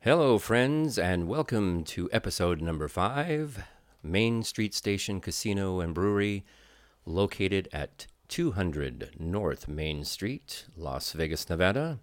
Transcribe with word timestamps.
Hello, 0.00 0.38
friends, 0.38 0.98
and 0.98 1.26
welcome 1.26 1.84
to 1.84 2.10
episode 2.12 2.60
number 2.60 2.88
five 2.88 3.64
Main 4.02 4.42
Street 4.42 4.74
Station 4.74 5.22
Casino 5.22 5.80
and 5.80 5.94
Brewery, 5.94 6.44
located 7.06 7.66
at 7.72 8.06
200 8.32 9.16
North 9.18 9.68
Main 9.68 10.04
Street, 10.04 10.64
Las 10.74 11.12
Vegas, 11.12 11.50
Nevada, 11.50 12.00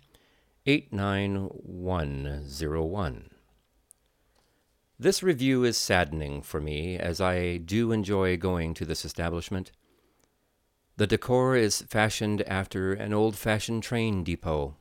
89101. 0.67 3.31
This 4.99 5.23
review 5.23 5.63
is 5.63 5.75
saddening 5.75 6.43
for 6.43 6.61
me 6.61 6.99
as 6.99 7.19
I 7.19 7.57
do 7.57 7.91
enjoy 7.91 8.37
going 8.37 8.75
to 8.75 8.85
this 8.85 9.03
establishment. 9.03 9.71
The 10.97 11.07
decor 11.07 11.55
is 11.55 11.81
fashioned 11.89 12.43
after 12.43 12.93
an 12.93 13.11
old 13.11 13.35
fashioned 13.35 13.81
train 13.81 14.23
depot, 14.23 14.75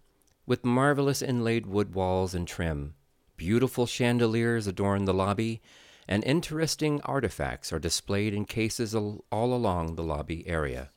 with 0.44 0.66
marvelous 0.66 1.22
inlaid 1.22 1.64
wood 1.64 1.94
walls 1.94 2.34
and 2.34 2.46
trim. 2.46 2.92
Beautiful 3.38 3.86
chandeliers 3.86 4.66
adorn 4.66 5.06
the 5.06 5.14
lobby, 5.14 5.62
and 6.06 6.22
interesting 6.24 7.00
artifacts 7.04 7.72
are 7.72 7.78
displayed 7.78 8.34
in 8.34 8.44
cases 8.44 8.94
all 8.94 9.24
along 9.32 9.94
the 9.94 10.02
lobby 10.02 10.46
area. 10.46 10.90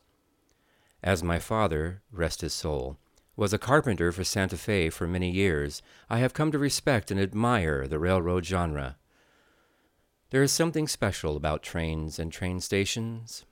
As 1.04 1.24
my 1.24 1.40
father, 1.40 2.02
rest 2.12 2.42
his 2.42 2.54
soul, 2.54 2.98
was 3.36 3.54
a 3.54 3.58
carpenter 3.58 4.12
for 4.12 4.24
Santa 4.24 4.58
Fe 4.58 4.90
for 4.90 5.08
many 5.08 5.32
years, 5.32 5.82
I 6.10 6.20
have 6.20 6.34
come 6.34 6.52
to 6.52 6.60
respect 6.60 7.10
and 7.10 7.20
admire 7.20 7.88
the 7.88 7.98
railroad 7.98 8.46
genre. 8.46 8.98
There 10.30 10.44
is 10.44 10.52
something 10.52 10.88
special 10.88 11.36
about 11.36 11.64
trains 11.64 12.20
and 12.20 12.32
train 12.32 12.60
stations. 12.60 13.46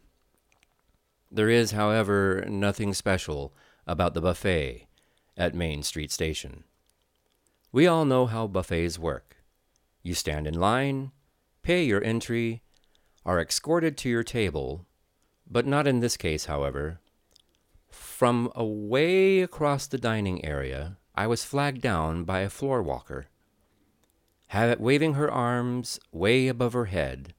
There 1.31 1.49
is, 1.49 1.71
however, 1.71 2.45
nothing 2.47 2.93
special 2.93 3.53
about 3.87 4.13
the 4.13 4.21
buffet 4.21 4.87
at 5.35 5.55
Main 5.55 5.83
Street 5.83 6.11
Station. 6.11 6.63
We 7.71 7.87
all 7.87 8.05
know 8.05 8.27
how 8.27 8.47
buffets 8.47 8.99
work. 8.99 9.37
You 10.03 10.13
stand 10.13 10.47
in 10.47 10.53
line, 10.53 11.11
pay 11.63 11.83
your 11.83 12.03
entry, 12.03 12.61
are 13.25 13.39
escorted 13.39 13.97
to 13.97 14.09
your 14.09 14.23
table, 14.23 14.85
but 15.49 15.65
not 15.65 15.87
in 15.87 15.99
this 15.99 16.17
case, 16.17 16.45
however. 16.45 16.99
From 17.89 18.51
away 18.55 19.41
across 19.41 19.87
the 19.87 19.97
dining 19.97 20.43
area, 20.45 20.97
I 21.15 21.27
was 21.27 21.43
flagged 21.43 21.81
down 21.81 22.23
by 22.23 22.41
a 22.41 22.49
floor 22.49 22.81
walker. 22.81 23.27
Have, 24.47 24.79
waving 24.79 25.13
her 25.13 25.29
arms 25.29 25.99
way 26.11 26.47
above 26.47 26.73
her 26.73 26.85
head, 26.85 27.33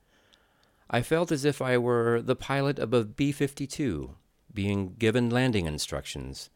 I 0.88 1.02
felt 1.02 1.30
as 1.30 1.44
if 1.44 1.62
I 1.62 1.78
were 1.78 2.20
the 2.20 2.36
pilot 2.36 2.78
of 2.78 2.92
a 2.92 3.04
B 3.04 3.30
52 3.30 4.16
being 4.52 4.94
given 4.98 5.30
landing 5.30 5.66
instructions. 5.66 6.50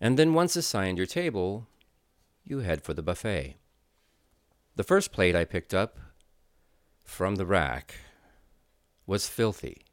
And 0.00 0.18
then, 0.18 0.32
once 0.32 0.56
assigned 0.56 0.96
your 0.96 1.06
table, 1.06 1.66
you 2.44 2.60
head 2.60 2.82
for 2.82 2.94
the 2.94 3.02
buffet. 3.02 3.56
The 4.76 4.84
first 4.84 5.12
plate 5.12 5.36
I 5.36 5.44
picked 5.44 5.74
up 5.74 5.98
from 7.04 7.34
the 7.34 7.46
rack 7.46 7.96
was 9.06 9.28
filthy. 9.28 9.87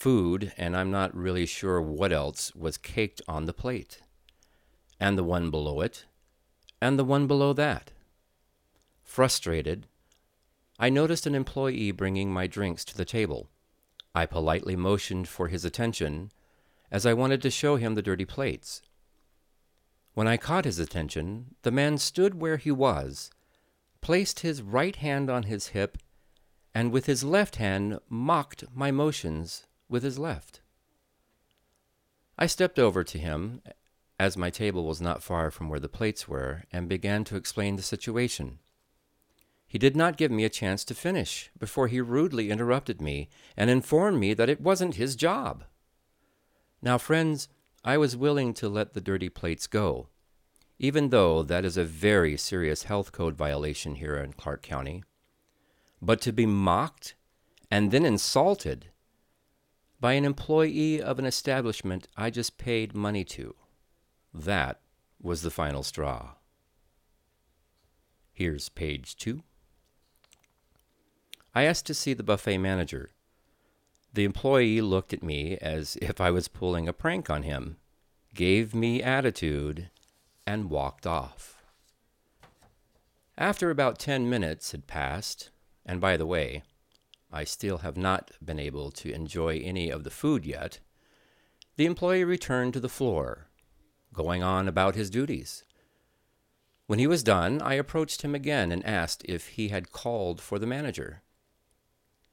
Food, 0.00 0.54
and 0.56 0.74
I'm 0.74 0.90
not 0.90 1.14
really 1.14 1.44
sure 1.44 1.78
what 1.82 2.10
else, 2.10 2.54
was 2.54 2.78
caked 2.78 3.20
on 3.28 3.44
the 3.44 3.52
plate, 3.52 4.00
and 4.98 5.18
the 5.18 5.22
one 5.22 5.50
below 5.50 5.82
it, 5.82 6.06
and 6.80 6.98
the 6.98 7.04
one 7.04 7.26
below 7.26 7.52
that. 7.52 7.90
Frustrated, 9.02 9.86
I 10.78 10.88
noticed 10.88 11.26
an 11.26 11.34
employee 11.34 11.90
bringing 11.90 12.32
my 12.32 12.46
drinks 12.46 12.82
to 12.86 12.96
the 12.96 13.04
table. 13.04 13.50
I 14.14 14.24
politely 14.24 14.74
motioned 14.74 15.28
for 15.28 15.48
his 15.48 15.66
attention, 15.66 16.32
as 16.90 17.04
I 17.04 17.12
wanted 17.12 17.42
to 17.42 17.50
show 17.50 17.76
him 17.76 17.94
the 17.94 18.00
dirty 18.00 18.24
plates. 18.24 18.80
When 20.14 20.26
I 20.26 20.38
caught 20.38 20.64
his 20.64 20.78
attention, 20.78 21.56
the 21.60 21.70
man 21.70 21.98
stood 21.98 22.40
where 22.40 22.56
he 22.56 22.70
was, 22.70 23.30
placed 24.00 24.40
his 24.40 24.62
right 24.62 24.96
hand 24.96 25.28
on 25.28 25.42
his 25.42 25.76
hip, 25.76 25.98
and 26.74 26.90
with 26.90 27.04
his 27.04 27.22
left 27.22 27.56
hand 27.56 28.00
mocked 28.08 28.64
my 28.74 28.90
motions 28.90 29.66
with 29.90 30.02
his 30.02 30.18
left. 30.18 30.60
I 32.38 32.46
stepped 32.46 32.78
over 32.78 33.04
to 33.04 33.18
him, 33.18 33.60
as 34.18 34.36
my 34.36 34.48
table 34.48 34.86
was 34.86 35.00
not 35.00 35.22
far 35.22 35.50
from 35.50 35.68
where 35.68 35.80
the 35.80 35.88
plates 35.88 36.26
were, 36.26 36.64
and 36.72 36.88
began 36.88 37.24
to 37.24 37.36
explain 37.36 37.76
the 37.76 37.82
situation. 37.82 38.60
He 39.66 39.78
did 39.78 39.94
not 39.94 40.16
give 40.16 40.30
me 40.30 40.44
a 40.44 40.50
chance 40.50 40.84
to 40.84 40.94
finish 40.94 41.50
before 41.58 41.88
he 41.88 42.00
rudely 42.00 42.50
interrupted 42.50 43.00
me 43.00 43.28
and 43.56 43.70
informed 43.70 44.18
me 44.18 44.34
that 44.34 44.48
it 44.48 44.60
wasn't 44.60 44.96
his 44.96 45.14
job. 45.14 45.64
Now, 46.82 46.98
friends, 46.98 47.48
I 47.84 47.96
was 47.96 48.16
willing 48.16 48.52
to 48.54 48.68
let 48.68 48.94
the 48.94 49.00
dirty 49.00 49.28
plates 49.28 49.66
go, 49.66 50.08
even 50.78 51.10
though 51.10 51.42
that 51.42 51.64
is 51.64 51.76
a 51.76 51.84
very 51.84 52.36
serious 52.36 52.84
health 52.84 53.12
code 53.12 53.36
violation 53.36 53.94
here 53.94 54.16
in 54.16 54.32
Clark 54.32 54.62
County. 54.62 55.04
But 56.02 56.20
to 56.22 56.32
be 56.32 56.46
mocked 56.46 57.14
and 57.70 57.90
then 57.90 58.04
insulted 58.04 58.89
by 60.00 60.14
an 60.14 60.24
employee 60.24 61.00
of 61.00 61.18
an 61.18 61.26
establishment 61.26 62.08
I 62.16 62.30
just 62.30 62.56
paid 62.56 62.94
money 62.94 63.24
to, 63.24 63.54
that 64.32 64.80
was 65.20 65.42
the 65.42 65.50
final 65.50 65.82
straw. 65.82 66.34
Here's 68.32 68.70
page 68.70 69.16
two. 69.16 69.42
I 71.54 71.64
asked 71.64 71.86
to 71.86 71.94
see 71.94 72.14
the 72.14 72.22
buffet 72.22 72.58
manager. 72.58 73.10
The 74.14 74.24
employee 74.24 74.80
looked 74.80 75.12
at 75.12 75.22
me 75.22 75.58
as 75.58 75.96
if 76.00 76.20
I 76.20 76.30
was 76.30 76.48
pulling 76.48 76.88
a 76.88 76.92
prank 76.92 77.28
on 77.28 77.42
him, 77.42 77.76
gave 78.34 78.74
me 78.74 79.02
attitude, 79.02 79.90
and 80.46 80.70
walked 80.70 81.06
off. 81.06 81.62
After 83.36 83.70
about 83.70 83.98
ten 83.98 84.28
minutes 84.30 84.72
had 84.72 84.86
passed, 84.86 85.50
and 85.84 86.00
by 86.00 86.16
the 86.16 86.26
way, 86.26 86.62
I 87.32 87.44
still 87.44 87.78
have 87.78 87.96
not 87.96 88.32
been 88.44 88.58
able 88.58 88.90
to 88.92 89.12
enjoy 89.12 89.58
any 89.58 89.90
of 89.90 90.04
the 90.04 90.10
food 90.10 90.44
yet, 90.44 90.80
the 91.76 91.86
employee 91.86 92.24
returned 92.24 92.74
to 92.74 92.80
the 92.80 92.88
floor, 92.88 93.46
going 94.12 94.42
on 94.42 94.68
about 94.68 94.96
his 94.96 95.08
duties. 95.08 95.64
When 96.86 96.98
he 96.98 97.06
was 97.06 97.22
done, 97.22 97.62
I 97.62 97.74
approached 97.74 98.22
him 98.22 98.34
again 98.34 98.72
and 98.72 98.84
asked 98.84 99.24
if 99.26 99.48
he 99.48 99.68
had 99.68 99.92
called 99.92 100.40
for 100.40 100.58
the 100.58 100.66
manager. 100.66 101.22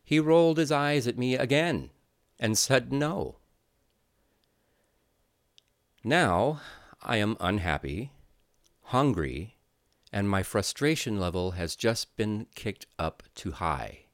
He 0.03 0.19
rolled 0.19 0.57
his 0.57 0.71
eyes 0.71 1.05
at 1.05 1.17
me 1.17 1.35
again 1.35 1.91
and 2.39 2.57
said 2.57 2.91
no. 2.91 3.37
Now 6.03 6.61
I 7.03 7.17
am 7.17 7.37
unhappy, 7.39 8.11
hungry, 8.85 9.57
and 10.11 10.29
my 10.29 10.41
frustration 10.41 11.19
level 11.19 11.51
has 11.51 11.75
just 11.75 12.15
been 12.15 12.47
kicked 12.55 12.87
up 12.97 13.23
too 13.35 13.51
high. 13.51 14.06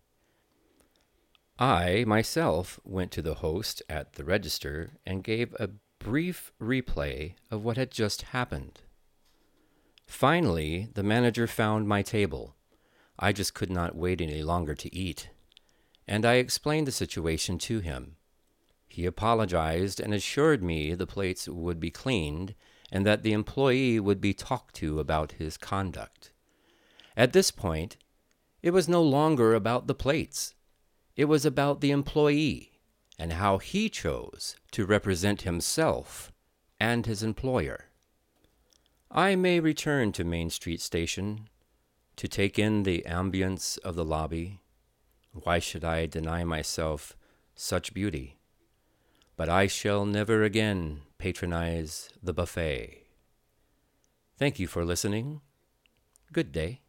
I 1.64 2.04
myself 2.06 2.80
went 2.84 3.12
to 3.12 3.22
the 3.22 3.36
host 3.36 3.82
at 3.88 4.14
the 4.14 4.26
register 4.26 4.98
and 5.06 5.24
gave 5.24 5.56
a 5.58 5.70
brief 6.00 6.52
replay 6.62 7.36
of 7.50 7.64
what 7.64 7.78
had 7.78 7.90
just 7.90 8.24
happened. 8.34 8.82
Finally, 10.06 10.90
the 10.94 11.04
manager 11.04 11.48
found 11.48 11.88
my 11.88 12.02
table. 12.02 12.56
I 13.18 13.32
just 13.32 13.54
could 13.54 13.70
not 13.70 13.96
wait 13.96 14.20
any 14.20 14.44
longer 14.44 14.76
to 14.76 14.94
eat 14.94 15.30
and 16.08 16.26
I 16.26 16.34
explained 16.34 16.88
the 16.88 16.92
situation 16.92 17.58
to 17.60 17.80
him. 17.80 18.18
He 18.88 19.06
apologized 19.06 20.00
and 20.00 20.14
assured 20.14 20.64
me 20.64 20.94
the 20.94 21.08
plates 21.08 21.48
would 21.48 21.80
be 21.80 21.90
cleaned 21.90 22.56
and 22.92 23.06
that 23.06 23.24
the 23.24 23.34
employee 23.34 24.00
would 24.00 24.22
be 24.22 24.34
talked 24.34 24.76
to 24.76 25.00
about 25.00 25.34
his 25.34 25.58
conduct. 25.58 26.32
At 27.18 27.34
this 27.34 27.52
point, 27.52 27.98
it 28.62 28.72
was 28.72 28.88
no 28.88 29.02
longer 29.02 29.56
about 29.56 29.88
the 29.88 29.96
plates. 29.96 30.54
It 31.16 31.26
was 31.26 31.46
about 31.46 31.82
the 31.82 31.92
employee 31.92 32.80
and 33.20 33.34
how 33.34 33.58
he 33.58 33.90
chose 33.90 34.56
to 34.72 34.86
represent 34.86 35.44
himself 35.44 36.32
and 36.80 37.06
his 37.06 37.24
employer. 37.24 37.86
I 39.12 39.36
may 39.36 39.60
return 39.60 40.12
to 40.14 40.24
Main 40.24 40.50
Street 40.50 40.82
Station 40.82 41.50
to 42.16 42.28
take 42.28 42.58
in 42.58 42.84
the 42.84 43.04
ambience 43.08 43.78
of 43.80 43.96
the 43.96 44.06
lobby 44.06 44.60
why 45.34 45.58
should 45.58 45.84
I 45.84 46.06
deny 46.06 46.44
myself 46.44 47.18
such 47.56 47.94
beauty? 47.94 48.38
But 49.36 49.50
I 49.50 49.66
shall 49.66 50.06
never 50.06 50.44
again 50.44 51.02
patronize 51.18 52.10
the 52.22 52.34
buffet. 52.34 53.08
Thank 54.38 54.60
you 54.60 54.68
for 54.68 54.86
listening. 54.86 55.42
Good 56.32 56.52
day. 56.52 56.83